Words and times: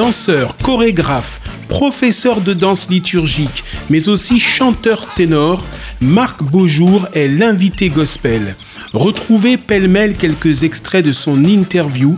Danseur, 0.00 0.56
chorégraphe, 0.56 1.42
professeur 1.68 2.40
de 2.40 2.54
danse 2.54 2.88
liturgique, 2.88 3.64
mais 3.90 4.08
aussi 4.08 4.40
chanteur 4.40 5.04
ténor, 5.12 5.62
Marc 6.00 6.42
Beaujour 6.42 7.06
est 7.12 7.28
l'invité 7.28 7.90
gospel. 7.90 8.56
Retrouvez 8.94 9.58
pêle-mêle 9.58 10.14
quelques 10.16 10.62
extraits 10.62 11.04
de 11.04 11.12
son 11.12 11.44
interview, 11.44 12.16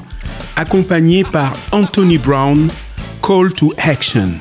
accompagné 0.55 1.25
par 1.25 1.55
Anthony 1.73 2.19
Brown, 2.19 2.69
Call 3.21 3.53
to 3.53 3.75
Action. 3.77 4.35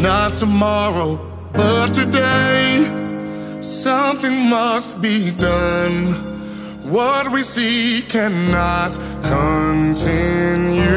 Not 0.00 0.36
tomorrow, 0.38 1.18
but 1.56 1.92
today. 1.92 3.07
Something 3.60 4.48
must 4.48 5.00
be 5.02 5.32
done. 5.32 6.14
What 6.84 7.30
we 7.32 7.42
see 7.42 8.02
cannot 8.08 8.98
continue. 9.22 10.88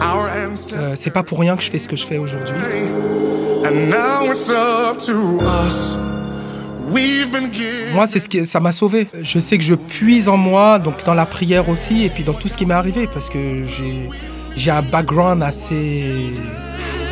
Our 0.00 0.28
Euh, 0.72 0.94
c'est 0.96 1.10
pas 1.10 1.22
pour 1.22 1.38
rien 1.40 1.56
que 1.56 1.62
je 1.62 1.70
fais 1.70 1.78
ce 1.78 1.88
que 1.88 1.96
je 1.96 2.04
fais 2.04 2.18
aujourd'hui. 2.18 2.54
And 3.64 3.90
now 3.90 4.30
it's 4.32 4.50
up 4.50 4.98
to 5.06 5.40
us. 5.44 5.96
We've 6.90 7.30
been 7.30 7.52
given. 7.52 7.94
Moi, 7.94 8.06
c'est 8.06 8.18
ce 8.18 8.28
qui, 8.28 8.44
ça 8.46 8.60
m'a 8.60 8.72
sauvé. 8.72 9.08
Je 9.20 9.38
sais 9.38 9.58
que 9.58 9.64
je 9.64 9.74
puise 9.74 10.28
en 10.28 10.36
moi, 10.38 10.78
donc 10.78 11.04
dans 11.04 11.14
la 11.14 11.26
prière 11.26 11.68
aussi, 11.68 12.04
et 12.06 12.08
puis 12.08 12.24
dans 12.24 12.32
tout 12.32 12.48
ce 12.48 12.56
qui 12.56 12.64
m'est 12.64 12.74
arrivé, 12.74 13.06
parce 13.12 13.28
que 13.28 13.38
j'ai, 13.64 14.08
j'ai 14.56 14.70
un 14.70 14.82
background 14.82 15.42
assez 15.42 16.32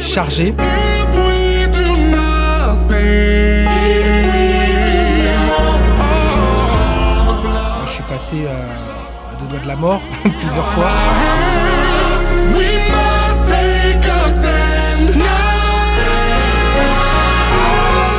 chargé. 0.01 0.55
If 0.59 1.15
we 1.15 1.69
do 1.69 1.97
nothing, 2.11 3.69
euh, 8.17 9.33
à 9.33 9.37
deux 9.39 9.47
doigts 9.47 9.59
de 9.59 9.69
la 9.69 9.77
mort 9.77 10.01
plusieurs 10.23 10.67
fois. 10.67 10.87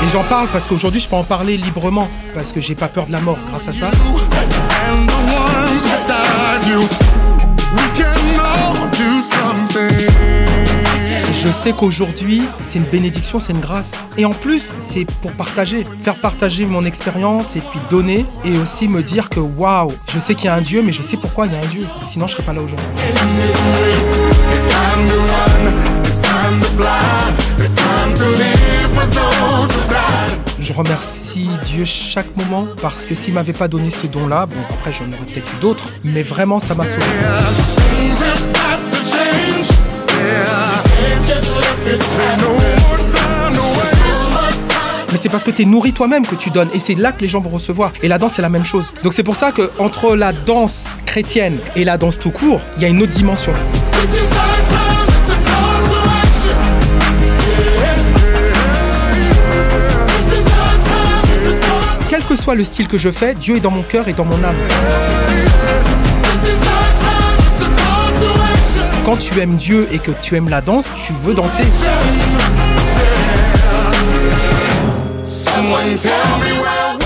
Et 0.04 0.10
j'en 0.10 0.24
parle 0.24 0.48
parce 0.50 0.68
qu'aujourd'hui, 0.68 1.02
je 1.02 1.10
peux 1.10 1.16
en 1.16 1.24
parler 1.24 1.58
librement, 1.58 2.08
parce 2.36 2.52
que 2.52 2.62
j'ai 2.62 2.76
pas 2.76 2.88
peur 2.88 3.08
de 3.08 3.12
la 3.12 3.22
mort 3.22 3.40
grâce 3.50 3.68
à 3.68 3.74
ça. 3.74 3.88
Je 11.48 11.52
sais 11.54 11.72
qu'aujourd'hui, 11.72 12.42
c'est 12.60 12.78
une 12.78 12.86
bénédiction, 12.86 13.40
c'est 13.40 13.54
une 13.54 13.62
grâce. 13.62 13.94
Et 14.18 14.26
en 14.26 14.32
plus, 14.32 14.74
c'est 14.78 15.06
pour 15.22 15.32
partager, 15.32 15.88
faire 16.04 16.16
partager 16.16 16.66
mon 16.66 16.84
expérience 16.84 17.56
et 17.56 17.62
puis 17.62 17.80
donner 17.90 18.26
et 18.44 18.58
aussi 18.58 18.90
me 18.90 19.02
dire 19.02 19.30
que 19.30 19.40
waouh, 19.40 19.94
je 20.12 20.20
sais 20.20 20.36
qu'il 20.36 20.48
y 20.48 20.50
a 20.50 20.56
un 20.56 20.62
Dieu, 20.62 20.82
mais 20.84 20.92
je 20.92 21.02
sais 21.02 21.16
pourquoi 21.16 21.46
il 21.46 21.54
y 21.54 21.56
a 21.56 21.60
un 21.60 21.68
Dieu. 21.68 21.86
Sinon, 22.02 22.28
je 22.28 22.34
serais 22.34 22.44
pas 22.44 22.52
là 22.52 22.62
aujourd'hui. 22.62 22.86
Je 30.60 30.74
remercie 30.74 31.50
Dieu 31.64 31.86
chaque 31.86 32.36
moment 32.36 32.68
parce 32.82 33.06
que 33.06 33.16
s'il 33.16 33.34
m'avait 33.34 33.54
pas 33.54 33.70
donné 33.70 33.90
ce 33.90 34.06
don-là, 34.08 34.48
bon 34.48 34.60
après 34.70 34.92
j'en 34.92 35.06
aurais 35.06 35.32
peut-être 35.32 35.54
eu 35.54 35.62
d'autres, 35.62 35.92
mais 36.04 36.24
vraiment 36.24 36.60
ça 36.60 36.76
m'a 36.76 36.86
sauvé. 36.86 37.06
C'est 45.18 45.30
parce 45.30 45.44
que 45.44 45.52
tu 45.52 45.64
es 45.64 45.66
nourri 45.66 45.94
toi-même 45.94 46.26
que 46.26 46.36
tu 46.36 46.50
donnes 46.50 46.70
et 46.74 46.80
c'est 46.80 46.96
là 46.96 47.12
que 47.12 47.22
les 47.22 47.28
gens 47.28 47.42
vont 47.42 47.50
recevoir. 47.50 47.92
Et 48.04 48.08
la 48.08 48.18
danse 48.18 48.34
c'est 48.36 48.42
la 48.42 48.50
même 48.50 48.66
chose. 48.66 48.94
Donc 49.04 49.14
c'est 49.14 49.24
pour 49.24 49.36
ça 49.36 49.52
que 49.52 49.70
entre 49.80 50.16
la 50.16 50.32
danse 50.32 51.00
chrétienne 51.06 51.58
et 51.76 51.84
la 51.84 51.98
danse 51.98 52.20
tout 52.20 52.32
court, 52.32 52.62
il 52.78 52.84
y 52.84 52.86
a 52.86 52.90
une 52.90 53.02
autre 53.02 53.12
dimension. 53.12 53.54
Quel 62.10 62.24
que 62.24 62.36
soit 62.36 62.56
le 62.56 62.64
style 62.64 62.88
que 62.88 62.98
je 62.98 63.10
fais, 63.10 63.36
Dieu 63.36 63.58
est 63.58 63.60
dans 63.60 63.72
mon 63.72 63.84
cœur 63.84 64.08
et 64.08 64.14
dans 64.14 64.26
mon 64.26 64.42
âme. 64.44 64.56
Quand 69.04 69.18
tu 69.18 69.40
aimes 69.40 69.56
Dieu 69.56 69.88
et 69.92 70.00
que 70.00 70.12
tu 70.22 70.36
aimes 70.36 70.50
la 70.50 70.62
danse, 70.62 70.90
tu 70.96 71.14
veux 71.24 71.34
danser. 71.34 71.64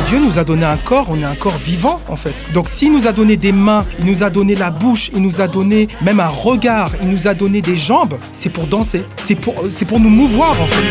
Dieu 0.08 0.20
nous 0.20 0.38
a 0.40 0.44
donné 0.44 0.66
un 0.66 0.78
corps, 0.78 1.08
on 1.10 1.18
est 1.22 1.24
un 1.26 1.36
corps 1.36 1.58
vivant 1.58 2.02
en 2.10 2.16
fait. 2.16 2.34
Donc 2.54 2.68
s'il 2.68 2.92
nous 2.92 3.08
a 3.08 3.12
donné 3.14 3.38
des 3.38 3.52
mains, 3.52 3.86
il 4.00 4.06
nous 4.06 4.24
a 4.24 4.30
donné 4.30 4.56
la 4.56 4.70
bouche, 4.70 5.10
il 5.16 5.22
nous 5.22 5.40
a 5.42 5.48
donné 5.48 5.88
même 6.02 6.20
un 6.20 6.28
regard, 6.28 6.92
il 7.02 7.10
nous 7.10 7.28
a 7.28 7.34
donné 7.34 7.62
des 7.62 7.78
jambes, 7.78 8.18
c'est 8.34 8.50
pour 8.50 8.68
danser, 8.68 9.06
c'est 9.18 9.36
pour, 9.36 9.56
c'est 9.72 9.86
pour 9.86 10.00
nous 10.00 10.10
mouvoir 10.10 10.52
en 10.52 10.66
fait. 10.66 10.82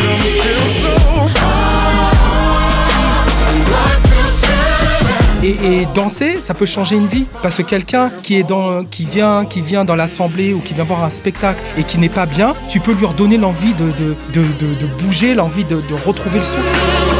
Et, 5.43 5.49
et 5.81 5.87
danser, 5.95 6.37
ça 6.39 6.53
peut 6.53 6.67
changer 6.67 6.95
une 6.97 7.07
vie. 7.07 7.25
Parce 7.41 7.57
que 7.57 7.63
quelqu'un 7.63 8.11
qui 8.21 8.35
est 8.37 8.43
dans, 8.43 8.83
qui 8.83 9.05
vient, 9.05 9.43
qui 9.43 9.61
vient 9.61 9.83
dans 9.85 9.95
l'assemblée 9.95 10.53
ou 10.53 10.59
qui 10.59 10.75
vient 10.75 10.83
voir 10.83 11.03
un 11.03 11.09
spectacle 11.09 11.59
et 11.77 11.83
qui 11.83 11.97
n'est 11.97 12.09
pas 12.09 12.27
bien, 12.27 12.53
tu 12.69 12.79
peux 12.79 12.93
lui 12.93 13.05
redonner 13.07 13.37
l'envie 13.37 13.73
de, 13.73 13.85
de, 13.85 14.15
de, 14.33 14.41
de- 14.41 14.81
de 14.81 15.03
bouger, 15.03 15.33
l'envie 15.33 15.63
de, 15.65 15.77
de 15.77 15.93
retrouver 16.05 16.37
le 16.37 16.43
souffle. 16.45 17.10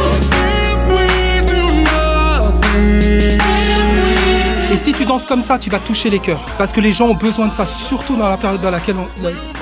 Et 4.72 4.76
si 4.78 4.92
tu 4.94 5.04
danses 5.04 5.26
comme 5.26 5.42
ça, 5.42 5.58
tu 5.58 5.68
vas 5.68 5.78
toucher 5.78 6.08
les 6.08 6.18
cœurs. 6.18 6.40
Parce 6.56 6.72
que 6.72 6.80
les 6.80 6.92
gens 6.92 7.06
ont 7.08 7.14
besoin 7.14 7.46
de 7.48 7.52
ça, 7.52 7.66
surtout 7.66 8.16
dans 8.16 8.28
la 8.28 8.36
période 8.38 8.60
dans 8.62 8.70
laquelle 8.70 8.96
on, 8.96 9.08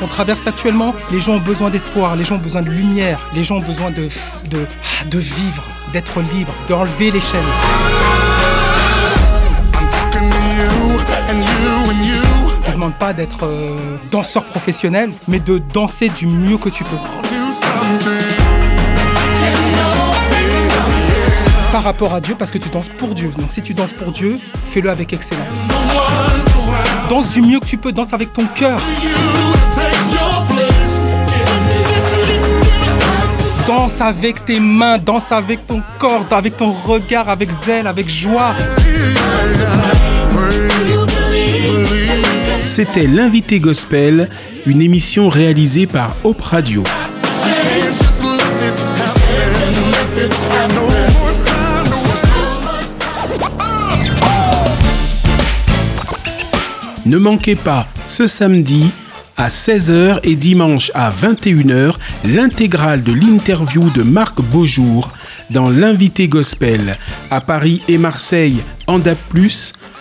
on 0.03 0.07
traverse 0.07 0.47
actuellement. 0.47 0.95
Les 1.11 1.21
gens 1.21 1.35
ont 1.35 1.39
besoin 1.41 1.69
d'espoir, 1.71 2.15
les 2.17 2.23
gens 2.25 2.37
ont 2.37 2.39
besoin 2.39 2.63
de 2.63 2.71
lumière, 2.71 3.19
les 3.35 3.43
gens 3.43 3.57
ont 3.57 3.61
besoin 3.63 3.91
de, 3.91 4.03
f- 4.09 4.37
de, 4.49 4.65
de 5.11 5.19
vivre, 5.19 5.65
d'être 5.93 6.21
libre, 6.35 6.53
d'enlever 6.69 7.11
les 7.11 7.21
chaînes. 7.21 7.41
Je 12.65 12.67
te 12.67 12.71
demande 12.73 12.95
pas 12.95 13.13
d'être 13.13 13.45
euh, 13.45 13.97
danseur 14.13 14.45
professionnel, 14.45 15.11
mais 15.27 15.41
de 15.41 15.59
danser 15.59 16.09
du 16.11 16.27
mieux 16.29 16.57
que 16.59 16.69
tu 16.69 16.85
peux. 16.85 16.97
Par 21.81 21.95
rapport 21.95 22.13
à 22.13 22.21
Dieu, 22.21 22.35
parce 22.39 22.51
que 22.51 22.59
tu 22.59 22.69
danses 22.69 22.91
pour 22.91 23.15
Dieu. 23.15 23.33
Donc 23.39 23.47
si 23.49 23.63
tu 23.63 23.73
danses 23.73 23.95
pour 23.95 24.13
Dieu, 24.13 24.39
fais-le 24.71 24.91
avec 24.91 25.15
excellence. 25.15 25.65
Danse 27.09 27.31
du 27.31 27.41
mieux 27.41 27.59
que 27.59 27.65
tu 27.65 27.79
peux, 27.79 27.91
danse 27.91 28.13
avec 28.13 28.35
ton 28.35 28.45
cœur. 28.55 28.79
Danse 33.67 33.99
avec 34.03 34.45
tes 34.45 34.61
mains, 34.61 34.99
danse 34.99 35.33
avec 35.33 35.67
ton 35.67 35.81
corps, 35.99 36.27
avec 36.33 36.59
ton 36.59 36.71
regard, 36.71 37.31
avec 37.31 37.49
zèle, 37.65 37.87
avec 37.87 38.11
joie. 38.11 38.55
C'était 42.67 43.07
l'invité 43.07 43.59
gospel, 43.59 44.29
une 44.67 44.83
émission 44.83 45.31
réalisée 45.31 45.87
par 45.87 46.15
Hope 46.25 46.43
Radio. 46.43 46.85
Ne 57.11 57.19
manquez 57.19 57.57
pas 57.57 57.89
ce 58.07 58.29
samedi 58.29 58.89
à 59.37 59.49
16h 59.49 60.21
et 60.23 60.37
dimanche 60.37 60.93
à 60.95 61.11
21h 61.11 61.97
l'intégrale 62.25 63.03
de 63.03 63.13
l'interview 63.13 63.91
de 63.91 64.05
Marc 64.05 64.41
Beaujour 64.41 65.11
dans 65.51 65.71
l'invité 65.71 66.29
gospel 66.29 66.97
à 67.33 67.41
Paris 67.41 67.83
et 67.89 67.99
Marseille 67.99 68.59
en 68.87 69.01
DAP+, 69.01 69.19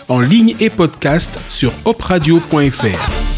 en 0.08 0.20
ligne 0.20 0.54
et 0.60 0.70
podcast 0.70 1.36
sur 1.48 1.72
opradio.fr. 1.84 3.29